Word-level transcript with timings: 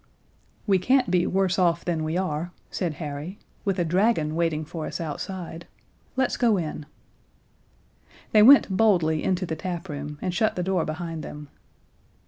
"We 0.65 0.79
can't 0.79 1.11
be 1.11 1.27
worse 1.27 1.59
off 1.59 1.85
than 1.85 2.03
we 2.03 2.17
are," 2.17 2.51
said 2.71 2.95
Harry, 2.95 3.37
"with 3.65 3.77
a 3.77 3.85
dragon 3.85 4.33
waiting 4.33 4.65
for 4.65 4.87
us 4.87 4.99
outside. 4.99 5.67
Let's 6.15 6.37
go 6.37 6.57
in." 6.57 6.87
They 8.31 8.41
went 8.41 8.75
boldly 8.75 9.23
into 9.23 9.45
the 9.45 9.55
taproom, 9.55 10.17
and 10.19 10.33
shut 10.33 10.55
the 10.55 10.63
door 10.63 10.85
behind 10.85 11.21
them. 11.23 11.49